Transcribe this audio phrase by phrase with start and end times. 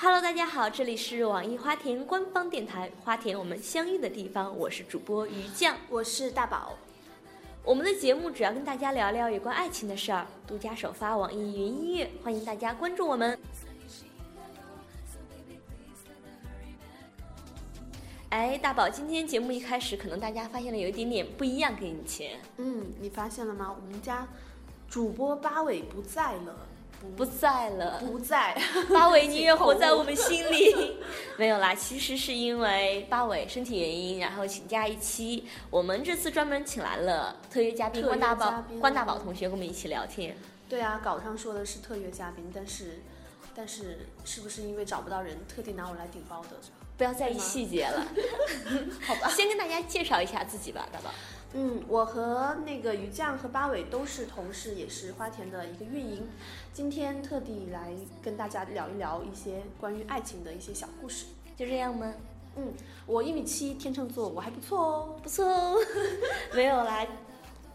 [0.00, 5.76] Hello，大家好，这里是网易花田官方电台《花田我们相遇的地方》，我是主播于酱。
[5.88, 6.78] 我是大宝。
[7.64, 13.38] 我们的节目主要跟大家聊聊有关爱情的事儿，独家首发网易云音乐，欢迎大家关注我们。
[18.30, 22.38] 哎，大宝，今天节目一开始，可能大家发现了有一点点不一样，给你钱。
[22.58, 23.74] 嗯，你发现了吗？
[23.74, 24.28] 我们家
[24.88, 26.66] 主播八尾不在了，
[27.16, 28.56] 不在了，不在。
[28.92, 30.96] 八尾，你也活在我们心里。
[31.36, 35.46] 没有啦，其实是因为八尾身体原因，然后请假一期。
[35.70, 40.36] 我们这次专门请来了特约嘉宾关大宝，关大宝同学跟我们一起聊天。
[40.68, 43.02] 对啊，稿上说的是特约嘉宾，但是，
[43.54, 46.56] 但是是不是因为找不到人，特地拿我来顶包的？
[46.96, 48.04] 不要在意细节了，
[49.06, 49.28] 好吧。
[49.28, 51.10] 先跟大家介绍一下自己吧，大宝。
[51.54, 56.28] 嗯，我和那个于酱和八尾都是同事，也是花田的一个运营。
[56.74, 61.24] 今天特地来跟大家聊一聊一些关于爱情的一些小故事。
[61.56, 62.12] 就这样吗？
[62.56, 62.74] 嗯，
[63.06, 65.76] 我一米七，天秤座，我还不错哦，不错哦。
[66.54, 67.06] 没有啦，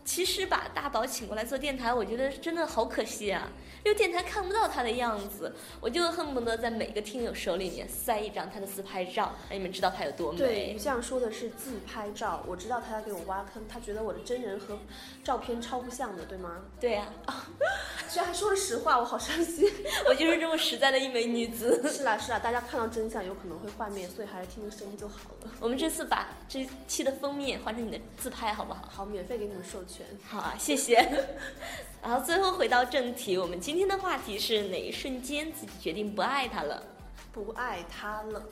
[0.06, 3.50] 其实把大宝请过来做电台，我觉得真的好可惜啊。
[3.86, 10.38] 因为电台看不到他的样子，我就恨不得在每个听友手里面塞一张他的自拍照，让你们知道他有多美。
[10.38, 14.80] 对，这样说的是自拍照，我知道他在给我挖坑，他觉得我的真人和
[15.22, 16.62] 照片超不像的，对吗？
[16.80, 17.08] 对呀，
[18.10, 19.70] 居然还说了实话，我好伤心。
[20.08, 21.82] 我就是这么实在的一枚女子。
[21.92, 25.52] 是啦是啦，大家看到真相有可能会幻灭，所以还是听声音就好了。
[25.60, 28.88] 我们这次把这期的封面换成你的自拍，好不好？
[28.90, 29.93] 好，免费给你们授权。
[30.28, 30.96] 好啊，谢谢。
[32.02, 36.84] 然后最后回到正题，我们今天的话题是哪一瞬间自己决定不爱他了？
[37.32, 38.44] 不爱他了。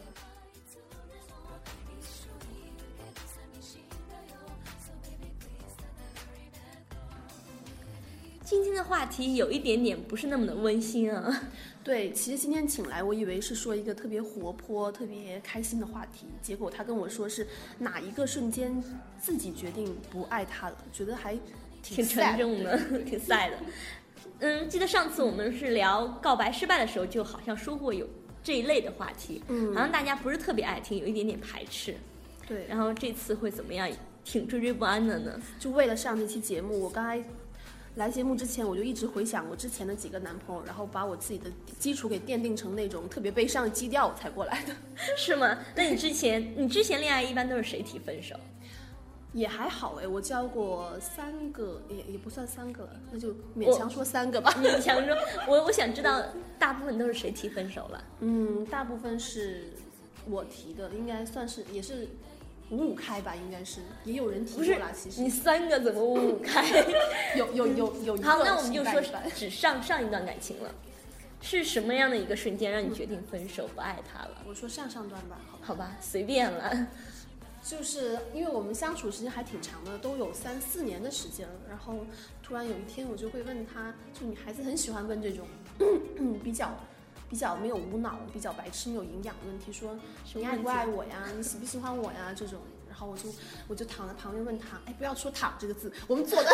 [8.71, 11.49] 天的话题有一点点不是那么的温馨啊。
[11.83, 17.48] 对，其实今天请来，我以为是说一个特别活泼、特别开心的话题，结果他跟我说是
[17.80, 18.83] 哪一个瞬间
[19.20, 21.37] 自己决定不爱他了，觉得还。
[21.83, 22.77] 挺沉重的，
[23.10, 23.58] 挺 sad 的。
[24.37, 28.08] 嗯，记得上次我们是聊告白失败的时候，就好像说过有
[28.43, 31.95] 这一类的话题，嗯，好像大家不是特别爱听，有一点点排斥。
[32.48, 33.89] 对，然后这次会怎么样？
[34.23, 35.42] 挺惴惴不安的呢。
[35.60, 37.20] 就为了上这期节目，我刚才
[37.96, 44.74] 来节目之前，我就一直回想我之前的几个男朋友，然后把我自己的基础给奠定成那种特别悲伤的基调我才过来的，
[45.18, 45.58] 是吗？
[45.76, 48.36] 那你之前你之前恋爱一般都是谁提分手？
[49.34, 54.52] 也还好哎，我交过三个，也也不算三个了，那就勉强说三个吧。
[54.62, 55.16] 勉强说，
[55.48, 56.22] 我我想知道
[56.58, 58.04] 大部分都是谁提分手了？
[58.20, 59.72] 嗯，大部分是
[60.26, 62.08] 我提的，应该算是也是
[62.71, 64.92] 五五开吧，应该是也有人提过啦。
[64.95, 66.65] 其实你三个怎么五五开？
[67.37, 69.02] 有有有有好，那我们就说
[69.36, 70.73] 只上上一段感情了，
[71.42, 74.37] 是什么样的一个瞬间让你决定分手不爱他了？
[74.48, 76.87] 我说上上段吧，好吧，随便了。
[77.64, 81.54] 就是因为我们相处时间还挺长的，都有三四年的时间了。
[81.70, 82.05] 然后
[82.42, 85.45] 突然有一天，我就会问他，就女孩子很喜欢问这种
[86.43, 86.76] 比较
[87.31, 89.97] 比较没有无脑、比较白痴、没有营养的问题，说
[90.33, 91.23] 你爱不爱我呀？
[91.36, 92.33] 你喜不喜欢我呀？
[92.36, 92.59] 这种。
[92.89, 93.30] 然后我就
[93.69, 96.49] 我就躺在旁边问他，哎，不要说躺这个字，我们坐的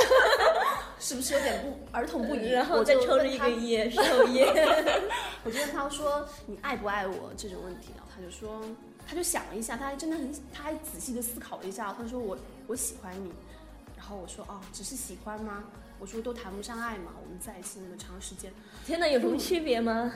[0.99, 2.51] 是不是有点不儿童不宜？
[2.51, 4.47] 然后再抽着一根烟，抽烟。
[5.43, 8.11] 我就问他说，你爱不爱我这种问题然后？
[8.15, 8.63] 他就说。
[9.09, 11.95] 他就想了一下，他还真的很，他还仔细的思考了一下。
[11.97, 13.31] 他说我我喜欢你，
[13.95, 15.63] 然后我说哦，只是喜欢吗？
[15.97, 18.51] 我说都谈不上爱嘛，我们在一起那么长时间，
[18.85, 20.11] 天哪，有什么区别吗？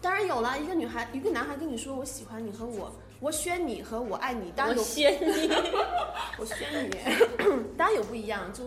[0.00, 5.48] 当然有了，一个女孩，一个男孩跟你说我喜欢你和我我选你和我爱你，当然有 选你，
[6.38, 6.96] 我选你，
[7.78, 8.52] 当然有不一样。
[8.52, 8.64] 就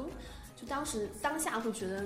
[0.55, 2.05] 就当时当下会觉得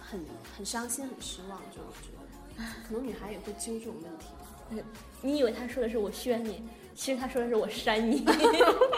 [0.00, 0.24] 很
[0.56, 2.10] 很伤心很失望，就觉
[2.56, 4.26] 得可能女孩也会揪这种问题。
[5.20, 6.62] 你以为他说的是我宣你？
[6.94, 8.24] 其实他说的是我删你，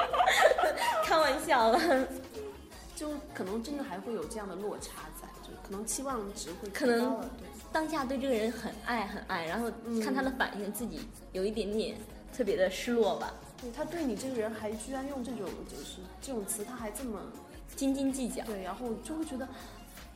[1.05, 2.07] 开玩笑了，
[2.95, 7.21] 就可能真的还会有这样的落差在，就可能期望值会可能
[7.73, 9.71] 当下对这个人很爱很爱，然后
[10.03, 11.01] 看他的反应，自己
[11.33, 11.97] 有一点点
[12.37, 13.33] 特别的失落吧。
[13.61, 17.21] 对他对你这个人还居然用这种就是这种词，他还这么
[17.75, 18.45] 斤斤计较。
[18.45, 19.49] 对，然后就会觉得，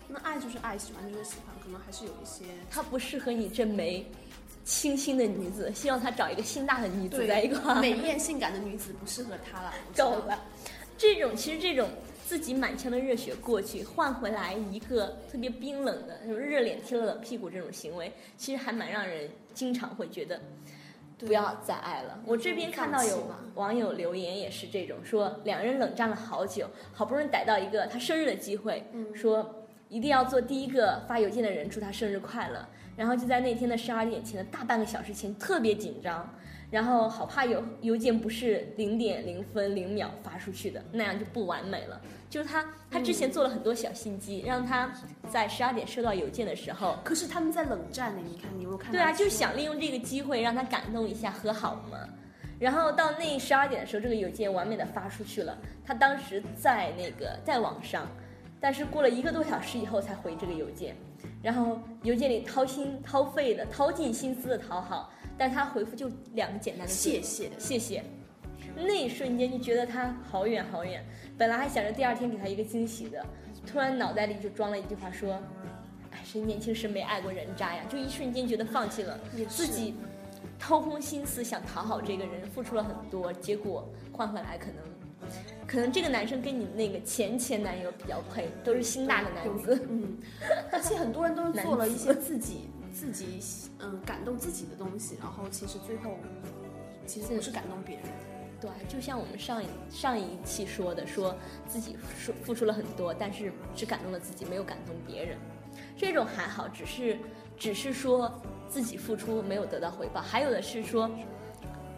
[0.08, 4.06] 那爱就是爱，喜欢就是喜欢，可能还是有一些他不适合你这枚。
[4.64, 7.78] 清新的女子，希望他找一个心大的女子在一块儿。
[7.80, 10.42] 美艳性感的女子不适合他了，够了。
[10.98, 11.88] 这种其实这种
[12.26, 20.40] 自己满腔的热血过去，换回来一个特别冰冷的，那种热脸贴了冷屁股这种行为，其实还蛮让人经常会觉得
[21.18, 22.18] 不要再爱了。
[22.26, 28.84] 我这边看到有网友留言也是这种，说两人冷战了好久，好不容易逮到一个他生日的机会，
[29.14, 32.66] 说一定要做第一个发邮件的人，祝他生日快乐。
[32.96, 36.28] 然后就在那天的十二点前的大半个小时前特别紧张，
[36.70, 42.00] 然后好怕邮邮件不是零点零分零秒发出去的，那样就不完美了。
[42.28, 44.92] 就是他他之前做了很多小心机，让他
[45.30, 48.90] 在十二点收到邮件的时候，可是他们在冷战呢，你看你有没有看？
[48.90, 51.98] 对啊，就是想利用这个机会让他感动一下，和好嘛。
[52.58, 55.56] 然后到那十二点的时候，这个邮件完美的发出去了。
[55.84, 58.08] 他当时在那个在网上，
[58.58, 60.96] 但是过了一个多小时以后才回这个邮件。
[61.42, 68.02] 然后邮件里掏心掏肺的、掏尽心思的讨好，但他回复就两个简单的谢谢谢谢。
[68.74, 71.04] 那一瞬间就觉得他好远好远。
[71.38, 73.24] 本来还想着第二天给他一个惊喜的，
[73.66, 75.40] 突然脑袋里就装了一句话说
[76.12, 79.18] ：“哎，谁年轻时没爱过人渣呀？”就一瞬间觉得放弃了
[79.48, 79.94] 自己，
[80.58, 84.76] 掏空心思想讨好这个人，付出了很多，结果换回来可能。
[85.66, 89.86] 可能这个男生跟你那个前前男友比较配，都是心大的男子。
[89.90, 90.16] 嗯，
[90.70, 93.40] 而且很多人都是做了一些 自己自己
[93.80, 96.16] 嗯感动自己的东西，然后其实最后
[97.06, 98.04] 其实不是感动别人。
[98.58, 101.36] 对，就像我们上一上一期说的，说
[101.68, 105.36] 自己付付出了很多，但是只感动了自己，没有感动别人。
[105.94, 107.18] 这种还好，只是
[107.58, 108.32] 只是说
[108.66, 110.22] 自己付出没有得到回报。
[110.22, 111.10] 还有的是说，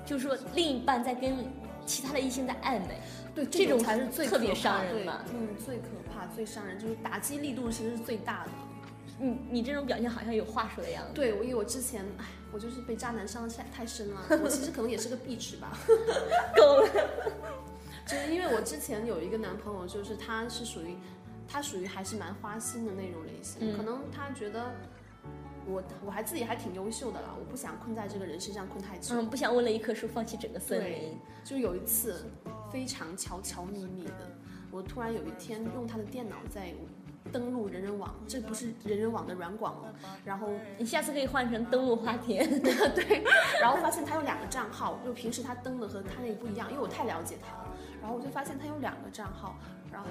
[0.05, 1.47] 就是说另一半在跟。
[1.87, 3.01] 其他的异性在暧昧，
[3.35, 5.25] 对这种才是最特别伤人嘛。
[5.33, 8.51] 嗯，最可怕、最伤人，就是打击力度其实是最大的。
[9.19, 11.13] 你你这种表现好像有话说的样子。
[11.15, 14.23] 对，我因为我之前，哎，我就是被渣男伤太太深了。
[14.43, 15.79] 我其实可能也是个壁纸吧。
[16.57, 16.89] 够了。
[18.07, 20.97] 就是因为我之前有一个男朋友，就是他是属于，
[21.47, 24.73] 他属于还是蛮花心的那种类型，可能他觉得。
[25.71, 29.15] 我我还自己还挺优秀的啦，我不想困在这个人身上困太久。
[29.15, 31.19] 嗯，不想为了一棵树放弃整个森林。
[31.45, 32.25] 就有一次，
[32.73, 34.35] 非常悄悄咪咪的，
[34.71, 36.73] 我突然有一天用他的电脑在
[37.33, 39.89] 登录人人网，这不是人人网的软广吗。
[40.25, 42.49] 然后你下次可以换成登录花田。
[42.61, 43.25] 对。
[43.61, 47.69] 然后发现他有两个账号，就平时他登的和他那个不一样，因为我太了解他了。
[48.01, 49.57] 然后我就发现他有两个账号。
[49.91, 50.09] 然后，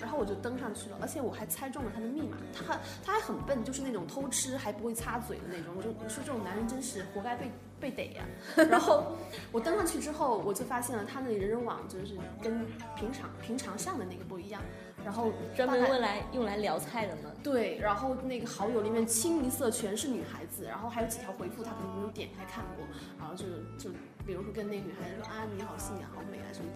[0.00, 2.36] 然后我就登上去了，而且我还猜中了他的密码。
[2.52, 5.72] 他他还很笨，就是那种偷吃还不会擦嘴的那种。
[5.76, 7.48] 我就说这种男人真是活该被
[7.78, 8.24] 被逮呀。
[8.68, 9.12] 然后
[9.52, 12.66] 我登上去之后，我就发现了他那人人网就是跟
[12.96, 14.60] 平常平常上的那个不一样。
[15.04, 17.30] 然后专门用来用来聊菜的吗？
[17.42, 17.78] 对。
[17.78, 22.84] 然后那个好友里面清一色全是女孩子，然后还有几条回复他可能没有点开看过。
[23.18, 23.44] 然后就
[23.78, 23.90] 就
[24.26, 26.66] 比如说跟那个女孩子说啊你好性感好美啊什么。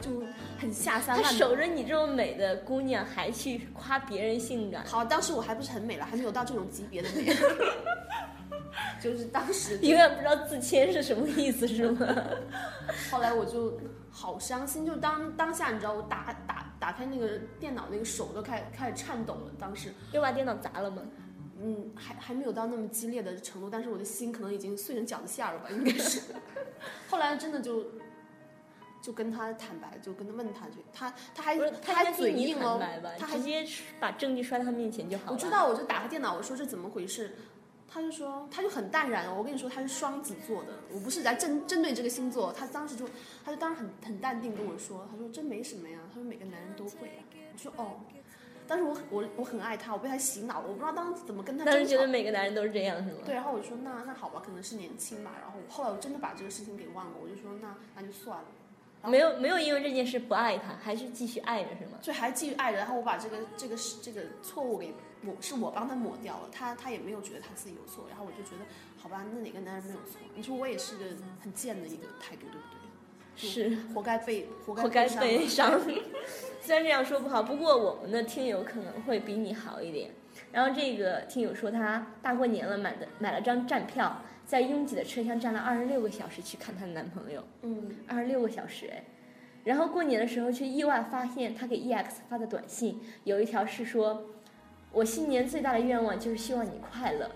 [0.00, 0.10] 就
[0.58, 1.24] 很下三滥。
[1.24, 4.84] 他守着你这么美的姑娘，还去夸别人性感。
[4.84, 7.32] 好，当时我还不是很美了，还没有到这种级别的美。
[9.00, 12.06] 就是当时永远不知道自谦是什么意思，是吗？
[13.10, 13.78] 后来我就
[14.10, 19.52] 好伤心，就当当下，你知道，我打打打开那个电脑，那个手都开开始颤抖了。
[19.56, 21.00] 当时又把电脑砸了吗？
[21.60, 26.20] 嗯，还还没有到那么激烈的程度，但是我的心可能已经碎成饺子馅了吧，应该是。
[27.08, 27.86] 后来真的就。
[29.04, 32.80] 就跟他坦白，就跟他问他，去他他还他还嘴硬哦，
[33.18, 33.66] 他还直接
[33.98, 35.32] 把证据摔到他面前就好了。
[35.32, 37.34] 我知道，我就打开电脑，我说这怎么回事，
[37.92, 39.34] 他就说他就很淡然。
[39.36, 43.06] 我跟你说他是双子座的，我不是在针针对这个星座，他当时就
[43.44, 47.22] 他就当时很很淡定跟我说，他说这没什么呀，他说每个男人都会啊。
[47.52, 48.00] 我说哦，
[48.66, 51.64] 但是我我我很爱他，我被他洗脑了，我不知道当时怎么跟他。
[51.66, 53.18] 当时觉得每个男人都是这样是吗？
[53.26, 55.32] 对，然后我就说那那好吧，可能是年轻吧。
[55.40, 58.44] 然后后来我真的把这个事情给忘了，我就说那那就算了。
[59.04, 61.98] 没有没有因为这件事不爱他，还是继续爱着是吗？
[62.00, 68.64] 就还继续爱着，然后我把这个这个这个错误给抹，是我帮他抹掉了，他他也没有觉得他自己有错，然后我就觉得
[68.98, 70.20] 好吧，那哪个男人没有错？
[70.34, 71.04] 你说我也是个
[71.40, 72.66] 很贱的一个态度，对不
[73.36, 73.48] 对？
[73.48, 75.80] 是活该被活该被伤。
[76.60, 80.10] 虽然这样说不好，不过我们的听友可能会比你好一点。
[80.52, 84.22] 然后这个听友说他大过年了买的买了张站票。
[84.44, 89.04] 在拥挤的车厢站了二十六个小时去看她的男朋友，嗯，二十六个小时哎，
[89.64, 94.24] 然后过年的时候却意外发现他给 EX 发的短信有一条是说，
[94.92, 97.30] 我新年最大的愿望就是希望你快乐。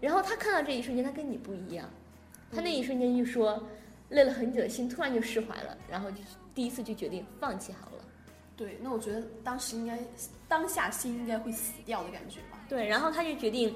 [0.00, 1.88] 然后他看到这一瞬间，他跟你不一样，
[2.50, 3.62] 他那一瞬间就说，
[4.08, 6.18] 累了很久的心突然就释怀了，然后就
[6.54, 8.04] 第一次就决定放弃好了。
[8.56, 9.98] 对，那我觉得当时应该
[10.48, 12.64] 当下心应该会死掉的感觉吧。
[12.68, 13.74] 对，然后他就决定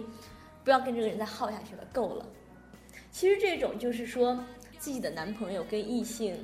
[0.65, 2.27] 不要跟这个人再耗下去了，够了。
[3.11, 4.39] 其实这种就是说，
[4.79, 6.37] 自己的男朋友跟异性，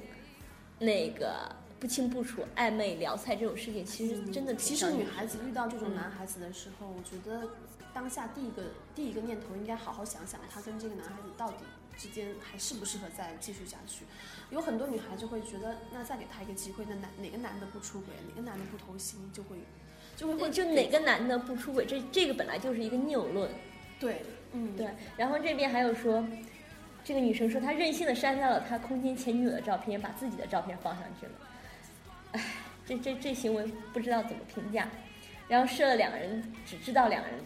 [0.78, 4.54] 那个不清不楚、暧昧聊菜这种事情，其实真的。
[4.54, 7.48] 其实女孩子遇到这种男孩子的时候，我觉得
[7.92, 8.62] 当下第一个
[8.94, 11.56] 第一个念头应该好好想想，他跟这个男孩子到底
[11.96, 14.04] 之间还适不适合再继续下去。
[14.50, 19.56] 有很多女孩就会觉得，那再给他一个机会，那男哪个男的不出轨，哪个男的不偷腥，就会。
[20.14, 23.50] 就会会就哪个男的不出轨，这这个本来就是一个谬论。
[23.98, 24.22] 对，
[24.52, 24.86] 嗯，对，
[25.16, 26.24] 然后这边还有说，
[27.02, 31.32] 这个女生说她任性的删掉了她空间前女友的照片，把自己的照片放上去了。
[32.38, 32.42] 唉，
[32.86, 34.88] 这这这行为不知道怎么评价。
[35.48, 37.38] 然后设了两个人只知道两个人，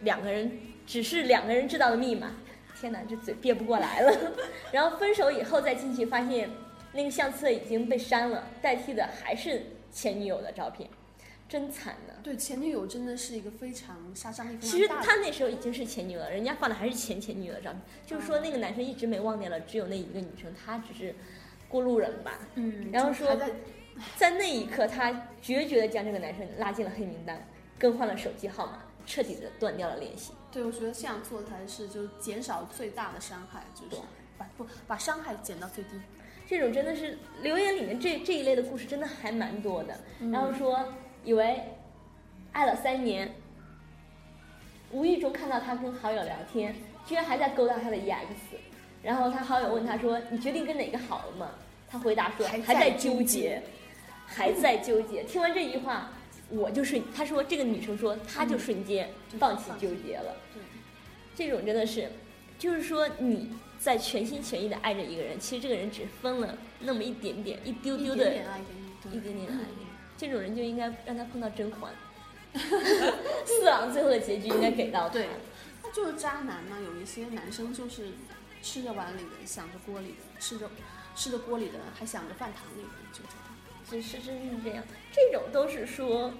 [0.00, 0.50] 两个人
[0.86, 2.32] 只是两个人知道的密码。
[2.80, 4.32] 天哪，这嘴憋不过来了。
[4.72, 6.50] 然后分手以后再进去发现，
[6.92, 9.62] 那个相册已经被删了，代替的还是
[9.92, 10.90] 前女友的照片，
[11.48, 12.14] 真惨呢。
[12.22, 14.88] 对，前女友真的是一个非常杀伤力非其实。
[14.88, 21.14] 他那时候已经是前女友了，人家放的还是前前女友的照片，就是说那个男生一直没忘掉了，只有那一个女生，他只是
[21.68, 22.40] 过路人吧。
[22.56, 23.38] 嗯，然后说
[24.16, 27.46] 在在那一刻，他决绝的将这个男生拉进了黑名单，
[27.78, 30.32] 更换了手机号码，彻底的断掉了联系。
[30.50, 34.02] 对，我觉得这样做才是就减少最大的伤害，就是
[34.38, 35.90] 把不把伤害减到最低。
[36.46, 39.98] 这种真的是留言里面这这一类的故事真的还蛮多的。
[40.20, 40.92] 嗯然后说
[41.24, 41.60] 以为
[42.52, 43.34] 爱了三年，
[44.90, 46.74] 无意中看到他跟好友聊天，
[47.06, 48.26] 居然还在勾搭他的 EX，
[49.02, 51.50] 然后他好友问他说：“你决定跟哪个好了吗？”
[51.88, 53.62] 他回答说：“还还在在纠结纠结，
[54.26, 56.12] 还在纠结。”听完这句话，
[56.48, 60.36] 我就瞬，他说这个女生说，她就瞬间放弃纠结了。
[60.52, 60.62] 对，
[61.34, 62.10] 这种真的是，
[62.58, 68.64] 就是说你在全心全意的爱着一个人，其实这个人只分了那么一点点、一丢丢的一点点爱给
[69.10, 71.92] 你，一，点点的爱给你，这种人就应该让他碰到甄嬛，
[73.44, 75.14] 四郎最后的结局应该给到他。
[75.14, 75.28] 对
[75.82, 76.78] 那就是渣男嘛。
[76.82, 78.12] 有一些男生就是
[78.62, 80.70] 吃着碗里的想着锅里的，吃着
[81.14, 83.53] 吃着锅里的还想着饭堂里的，就这样。
[83.88, 86.32] 是是真是这样，这种都是说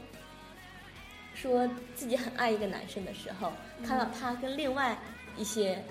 [1.34, 3.52] 说自己很爱一个男生的时候，
[3.84, 4.96] 看到他跟另外
[5.36, 5.84] 一些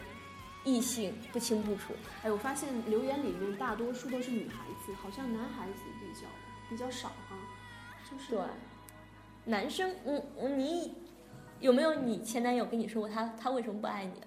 [0.64, 1.94] 异性不清不楚，
[2.24, 6.28] 哎，我发现留言里面大多数都是女孩子，好像男孩子比较
[6.70, 7.38] 比较少哈。
[8.10, 8.42] 就是对，
[9.46, 10.94] 男生，嗯嗯，你
[11.60, 14.22] 有没有你前男友跟你说过他他为什么不爱你？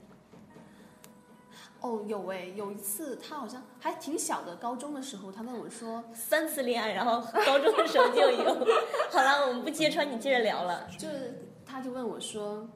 [1.86, 8.66] 哦，有哎，有一次他好像还挺小的，高中的时候，他问我说，三次恋爱，然后高中的时候就有。
[9.10, 10.88] 好了，我们不揭穿你，接着聊了。
[10.98, 12.68] 就是他就问我说，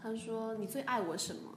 [0.00, 1.51] 他说你最爱我什么？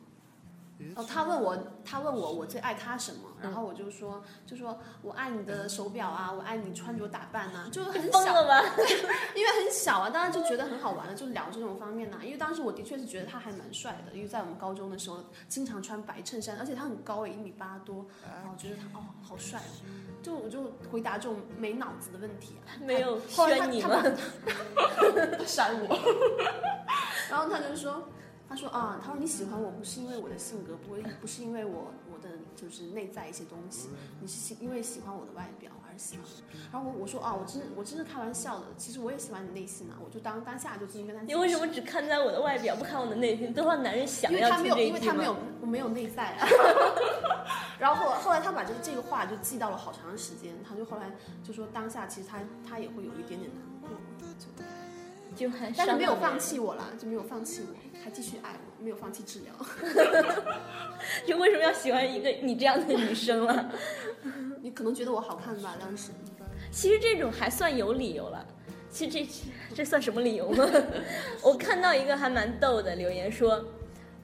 [0.96, 3.20] 哦，他问我，他问我我最爱他什么？
[3.42, 8.62] 然后我就说，就说我爱你的手表啊，我爱你穿着打扮呐、就是很小，疯了吧？
[9.36, 19.80] 因为很小啊，当然就觉得很好玩了，就聊这种方面呐、因为当时我的确是觉得他还蛮帅的，因为在我们高中的时候经常穿白衬衫，而且他很高诶，一米八多，然后觉得他哦好帅哦，
[20.22, 24.04] 就我就回答这种没脑子的问题啊，没有后来他宣你吗？
[25.38, 25.98] 他闪我，
[27.30, 28.08] 然后他就说，
[28.48, 33.90] 他说啊，他说你喜欢我不是因为我的性格，不会不是因为我我的就是内在一些东西，
[34.22, 36.58] 你是喜因为喜欢我的外表而喜欢我。
[36.72, 41.22] 然后我我说啊，我真我真是开玩笑的，其实我也喜欢你内心啊，我就当当下就进行跟他。
[41.24, 43.54] 你为什么只看在我的外表，不看我的内心？
[43.54, 46.48] 多少男人想因为他没有，要听这一句因为他没有吗？，我没有内在啊。
[47.80, 51.12] 然后后来后来他把这个这个话就记到了好长时间，他就后来
[51.44, 53.90] 就说当下其实他他也会有一点点难过，
[54.40, 54.46] 就
[55.36, 56.40] 就很但是没有放。
[56.40, 59.54] 弃我啦，就没有放弃我，还继续爱我，没有放弃治疗。
[61.26, 63.72] 就为什么要喜欢一个你这样的女生了？
[64.62, 66.12] 你可能觉得我好看吧，当时。
[66.72, 68.46] 其实这种还算有理由了。
[68.90, 69.28] 其实这
[69.76, 70.66] 这算什么理由吗？
[71.44, 73.64] 我看到一个还蛮逗的留言说，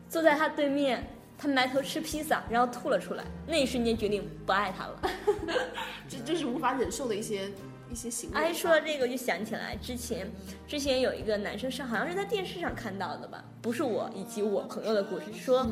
[0.07, 1.05] 坐在他对面，
[1.37, 5.01] 他埋头吃披萨，然后吐了出来，那一瞬间决定不爱他了。
[6.07, 7.49] 这这是无法忍受的一些
[7.91, 8.37] 一些行为。
[8.37, 10.29] 哎，说到这个，我就想起来之前
[10.67, 15.67] 之前有一个男生是好像是在电视上看到的吧，不是我以及我朋友的故事，说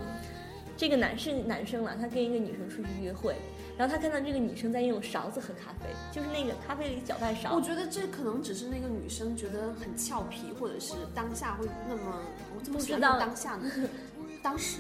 [0.76, 3.36] 这个男是男生了，他跟一个女生出去约会，
[3.78, 12.22] 然后他看到这个女生在用勺子喝咖啡，就是那个咖啡里搅拌勺我，觉得这可能只是那个女生觉得很俏皮，或者是当下会那么，
[12.56, 13.72] 我怎么知道当下呢？
[14.42, 14.78] 当时，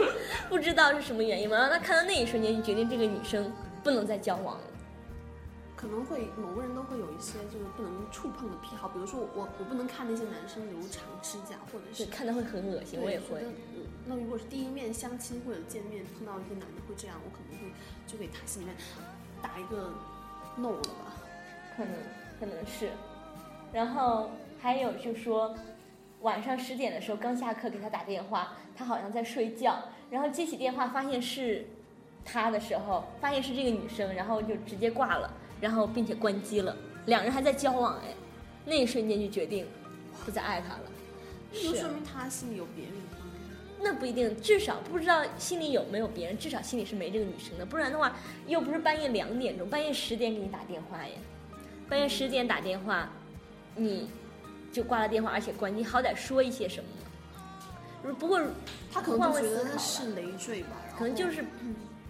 [0.48, 4.64] 不知道是什么原因嘛，然后他看到那一瞬间就决定这个女生不能再交往了。
[5.84, 13.42] 可能会某个人都会有一些就是不能触碰的癖好，比如说我我不能看那些男生留长指甲，或者是，看的会很恶心，我也会。
[13.42, 13.52] 嗯，
[14.06, 17.70] 那如果是第一面相亲或者见面碰到一个男的会这样，我可能会
[18.06, 18.74] 就给他心里面
[19.42, 19.92] 打一个
[20.56, 21.12] no 了吧。
[21.76, 21.92] 可能
[22.40, 22.88] 可能是，
[23.70, 25.54] 然后还有就说，
[26.22, 31.66] 晚上十点的时候刚下课给他打电话，他好像在睡觉，然后接起电话发现是
[32.24, 35.30] 他的时候，发现是这个女生，然后就直接挂了，
[35.60, 38.14] 然后并且关机了，两人还在交往哎，
[38.64, 39.66] 那一瞬间就决定
[40.24, 40.82] 不再爱他了。
[41.52, 43.00] 那就说明他心里有别人吗？
[43.80, 51.12] 那不一定，至少不知道心里有没有别人，至少心里是没这个女生的，不然的话又不是半夜两点钟，半夜十点给你打电话耶，
[51.88, 53.10] 半夜十点打电话，
[53.76, 54.08] 你
[54.72, 56.88] 就挂了电话，而且关机，好歹说一些什么
[58.08, 58.14] 呢？
[58.18, 58.40] 不过
[58.92, 61.44] 他可能觉得位思考是累赘吧，可能就是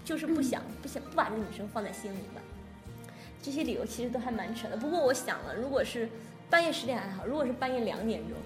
[0.05, 2.41] 就是不想不想不把这女生放在心里吧。
[3.45, 4.77] 这些理由其实都还蛮扯的。
[4.79, 6.09] 不过我想了，如果是
[6.49, 8.39] 半夜十点还好，如果是半夜两点钟，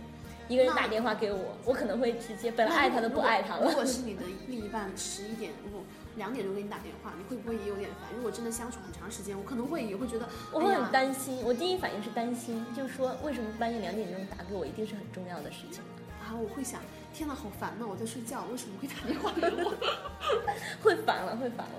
[0.48, 3.64] 一个人打电话给我，我可能会直接本来爱他都不爱他了。
[3.64, 5.82] 如果是你的另一半十一点，如果
[6.16, 8.10] 两点钟给你打电话，你会不会也有点烦？
[8.16, 15.80] 如果真的相处很长时间，我可能会也会觉得，我会很担心，我第一反应是担心，就是说为什么半夜两点钟打给我，一定是很重要的事情。
[16.20, 16.80] 啊，我会想，
[17.14, 17.86] 天呐，好烦呐！
[17.88, 19.72] 我在睡觉，为什么会打电话给我？
[20.82, 21.72] 会烦了，会烦了，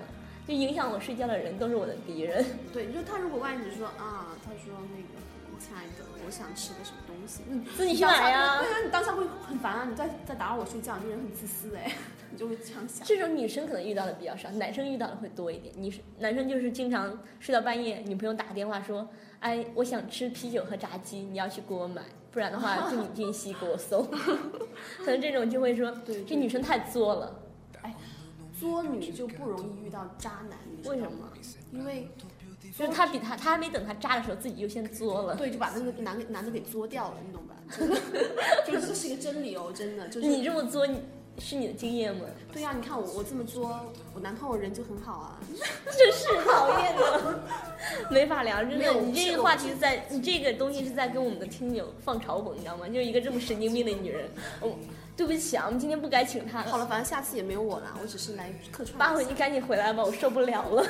[0.50, 2.44] 就影响我睡觉的人都是我的敌人。
[2.72, 11.92] 对，就他如果万一只说啊，他说那个，亲爱的，我想吃个什么东西，你自己去买呀对啊，你当下会很烦啊，你在在打扰我睡觉，你这人很自私哎，
[12.32, 13.06] 你就会这样想。
[13.06, 15.72] 这种女生可能遇到的比较少，男生遇到的会多一点。
[15.78, 22.02] 女生男生就是经常睡到半夜，女朋友打个电话说：“哎，我想吃啤酒和炸鸡，你要去给我买，
[22.32, 24.04] 不然的话就你进西给我送。
[24.98, 27.36] ”可能这种就会说，对这女生太作了。
[28.60, 31.32] 作女就不容易遇到渣男，你知道为什么吗？
[31.72, 32.08] 因为
[32.76, 35.34] 就是他比他，他还没等他渣的时候，自己就先作了。
[35.34, 37.56] 对，就把那个男男的给作掉了，你懂吧？
[38.66, 41.00] 就是这是一个真理哦，真的就是你这么作，你
[41.40, 42.26] 是你的经验吗？
[42.52, 43.80] 对呀、你看我我这么作，
[44.14, 45.40] 我男朋友人就很好啊。
[45.96, 47.40] 真是讨厌的，
[48.10, 48.92] 没法聊，真的。
[49.00, 52.86] 你这个话题是在，你这个东西是在跟我们的听友放嘲讽，你知道吗？
[52.86, 54.28] 就是一个这么神经病的女人。
[54.60, 54.76] 我，
[55.16, 58.98] 对不起啊，我们今天不该请她好了，反正下次也没有我了，我只是来客串。
[58.98, 60.86] 八回，你赶紧回来吧，我受不了了。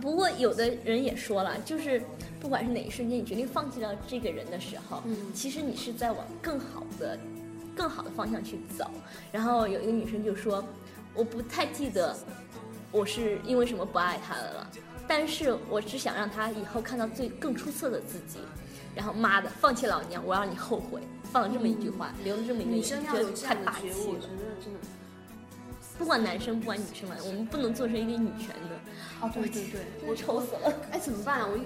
[0.00, 2.02] 不过有的人也说了，就是
[2.40, 7.16] 不管是哪一瞬间，你决定放弃掉这个人的时候，嗯其实你是在往更好的、
[7.74, 8.90] 更好的方向去走。
[9.30, 10.64] 然后有一个女生就说
[11.14, 12.16] ：“我不太记得
[12.90, 14.70] 我是因为什么不爱他的了，
[15.06, 18.38] 但是我只想让他以后看到最更出色的自己。”
[18.94, 21.00] 然后妈的，放弃老娘，我让你后悔，
[21.32, 23.94] 放了这么一句话，留了这么一个觉得太霸气了
[24.62, 24.78] 真的。
[25.98, 28.76] 不管男生不管女生嘛，我们不能做成一个女权的，
[29.22, 30.70] 哦，对对对， 我愁死了。
[30.90, 31.48] 哎，怎么办啊？
[31.50, 31.62] 我一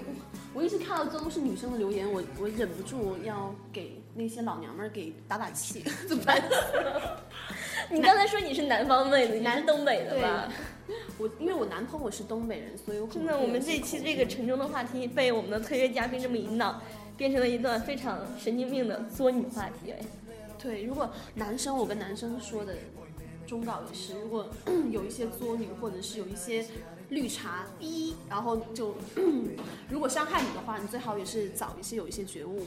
[0.57, 6.41] 我一直看到这都是女生的留言，我我忍不住要给那些老娘们儿给打打气， 怎么办？
[7.91, 10.51] 你刚才说你是南方妹子，你是东北的吧？
[11.19, 16.81] 我因为我男朋友是东北人，所以我可能真的，我们这一期这个沉重的话题被我们的特约嘉宾这么一闹，
[17.15, 19.91] 变成了一段非常神经病的作女话题。
[19.91, 19.99] 哎，
[20.57, 22.73] 对，如果男生我跟男生说的
[23.45, 24.49] 忠告也是，如果
[24.89, 26.65] 有一些作女或者是有一些
[27.09, 28.95] 绿茶一，然后就
[29.89, 32.65] 如果伤害你的话，你最好也是早一些有一些觉悟。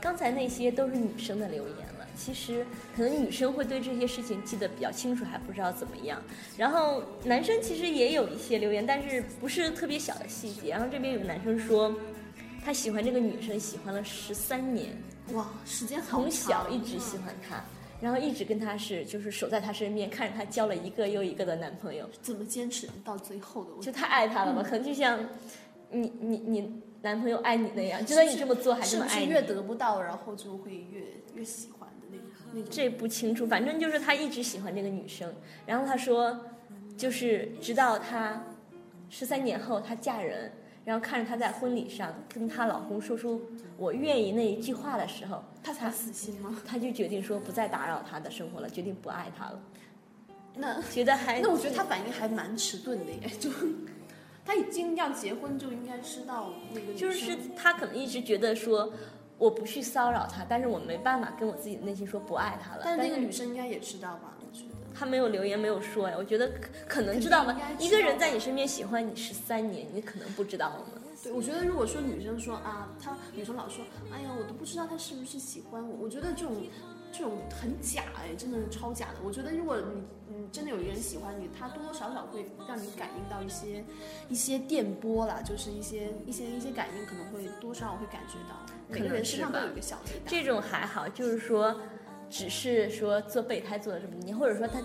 [0.00, 1.76] 刚才那些都是女生的留言，
[2.24, 6.22] 其实可能女生会对这些事情记得比较清楚，还不知道怎么样。
[6.56, 10.70] 然后男生其实也有一些留言，但是不是特别小的细节。
[10.70, 11.92] 然后这边有个男生说，
[12.64, 14.90] 他喜欢这个女生，喜欢了十三年。
[15.32, 17.64] 哇，时间好从小一直喜欢她，
[18.00, 23.70] 然后一直跟他是就是守在他身边，看着他交了一个又一个的男朋友，怎么坚持到最后的？
[23.76, 24.62] 我就太爱他了吧？
[24.62, 25.18] 可能就像
[25.90, 29.20] 你你你男朋友爱你那样，觉得你这么做还这么爱你。
[29.20, 31.02] 是不是越得不到，然后就会越
[31.34, 31.81] 越喜欢的
[32.70, 35.32] 这不清楚，反正就是他一直喜欢这个女生。
[35.66, 36.38] 然后他说，
[36.96, 38.42] 就是直到他
[39.08, 40.50] 十三年后她嫁人，
[40.84, 43.42] 然后看着她在婚礼上跟她老公说出
[43.76, 46.60] “我愿意”那一句话的时候，他才死心吗？
[46.66, 49.60] 他就决定说不再打扰他的生活了，决定不爱他了。
[50.56, 53.50] 那觉得还那我觉得他反应还蛮迟钝的耶，就
[54.44, 58.92] 他已经要结婚，就应该知道那个就是生他可能一直觉得说。
[59.38, 62.82] 我不去骚扰他，但是我没办法跟我自己的内心说不爱他了。
[62.84, 64.36] 但但是那个女生应该也知道吧？
[64.40, 64.74] 我觉得。
[64.94, 66.14] 他没有留言，没有说呀。
[66.18, 67.90] 我觉得可可能知道吧肯定应该。
[67.90, 70.84] 知道一个人在你身边喜欢你十三年，你可能不知道吗？
[71.22, 76.56] 对，我觉得如果说女生说啊，她女生老说，哎呀，我都不知道他是不是喜欢我，我觉得这种
[77.12, 79.16] 这种很假哎，真的是超假的。
[79.22, 80.02] 我觉得如果你
[80.34, 83.84] 你真的有一个人喜欢你，他多多少少会让你感应到一些
[84.28, 88.56] 一些电波啦，就是一些一些一些感应，可能会多少会感觉到。
[88.88, 90.30] 每个人身上都有一个小雷达。
[90.30, 91.78] 这种还好，就是说，
[92.30, 94.80] 只是说做备胎做了这么多年，或者说他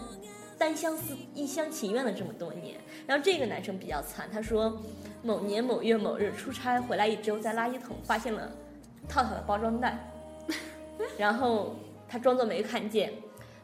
[0.57, 2.77] 单相思、一厢情愿了这么多年。
[3.05, 4.81] 然后这个男生比较惨，他说
[5.23, 8.51] 某年某月某日出差回来一周，在垃圾桶发现了
[9.07, 9.97] 套套的包装袋，
[11.17, 11.75] 然后
[12.07, 13.13] 他装作没看见。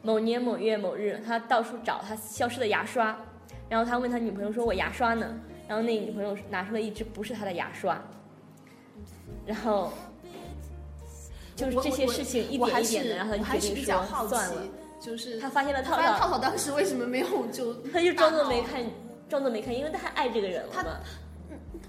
[0.01, 3.17] 某年某月某日，他到处找他消失的牙刷，
[3.69, 5.34] 然后他问他女朋友说：“我牙刷呢？”
[5.65, 7.97] 然后那个女朋友拿出了一支不是他的牙刷。
[9.45, 9.93] 然后
[11.56, 14.62] 就是这些事情一点一点的，然后就我还是决定说算了。，
[15.01, 18.84] 就是他发现了套套套套当时为什么没有就他就装作没看，
[19.29, 20.97] 装作没看，因为他还爱这个人了嘛。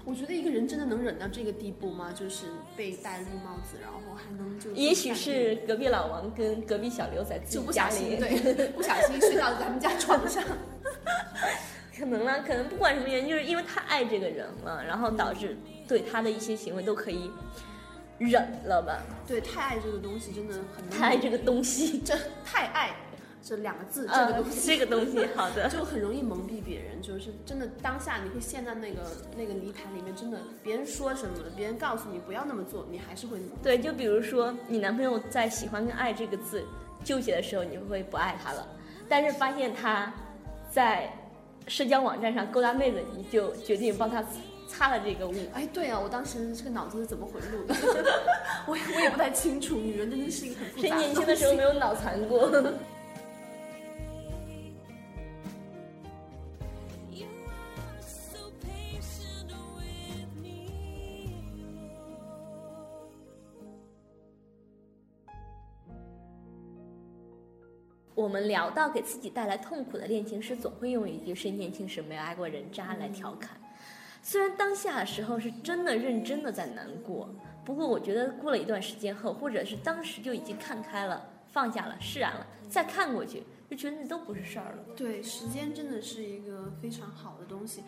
[0.05, 2.13] 我觉得一个人真的能忍到这个地步吗？
[2.13, 2.45] 就是
[2.77, 10.43] 被戴绿帽子，然后还能就也许是隔壁老王跟隔壁小刘在自己家里，对， 不小心睡到咱们家床上。
[11.97, 17.31] 可能啦，可能不管什么原因，就是因为太爱这个人了，然后导致对他的一些行为都可以
[18.19, 19.01] 忍了吧？
[19.25, 22.93] 对，太爱这个东西真的很太爱这个东西，真太爱
[23.47, 24.67] 这两个字，这呃个东西。
[24.67, 25.69] 这个东西， 好的。
[25.69, 29.01] 就很容易蒙蔽别人，就是真的当下你会陷在那个
[29.37, 33.37] 那个泥潭里面，真的别人说什么，别人告诉你不要那么做，你还是会。
[33.61, 36.65] 对，就比如说你男朋友在喜欢跟爱这个字
[37.03, 38.67] 纠结的时候，你会不爱他了，
[39.07, 40.11] 但是发现他
[40.71, 41.13] 在
[41.67, 44.25] 社交网站上勾搭妹子，你就决定帮他
[44.67, 45.35] 擦了这个污。
[45.53, 47.75] 哎，对啊，我当时这个脑子是怎么回路的？
[48.65, 52.49] 我 也我也不太清楚，女人真的是一个很谁年轻的时候没有脑残过？
[68.15, 73.57] 我们聊到给自己带来痛苦的恋情时，总会用一句“谁年轻时没有爱过人渣”来调侃。
[74.23, 77.29] 虽然当下的时候是真的认真的在难过，
[77.65, 84.95] 不过我觉得过了一段时间后，或者是当时就已经看开了、放下了、释然了，再看过去，就觉得那都不是事儿了。
[84.95, 87.83] 对，时间真的是一个非常好的东西，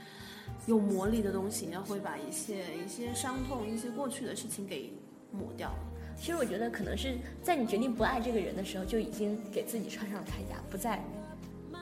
[0.65, 4.91] 有魔力的东西，然后会把一些一些伤痛、一些过去的事情给
[5.31, 5.73] 抹掉。
[6.19, 10.99] 其实我觉得可能是在你决定不爱这个人的时候，就已经给自己穿上了铠甲，不再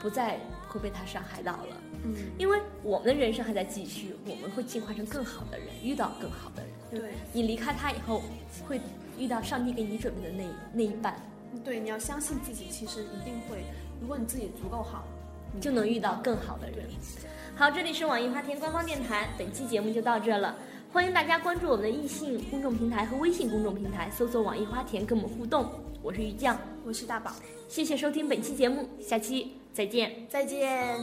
[0.00, 1.76] 不再会被他伤害到了。
[2.04, 7.00] 嗯，因为我们的人生还在继续，我们会进化成更好的人，遇到更好的人。
[7.00, 8.22] 对你离开他以后，
[8.68, 8.80] 会
[9.18, 11.18] 遇到上帝给你准备的那那一半，
[11.64, 13.64] 对，你要相信自己，其实一定会，
[14.00, 15.04] 如果你自己足够好，
[15.52, 16.86] 你就能遇到更好的人。
[17.56, 20.54] 好，这里是网易花田官方电台，本期节目就到这了。
[20.96, 25.70] 欢迎大家关注我们的异性公众平台和微信公众平台，搜索“网易花田”跟我们互动。
[26.02, 27.32] 我是鱼酱，我是大宝，
[27.68, 30.98] 谢谢收听本期节目，下期再见，再见。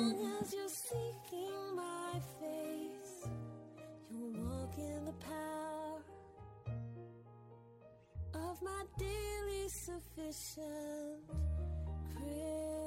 [8.62, 11.19] My daily sufficient
[12.15, 12.83] crib.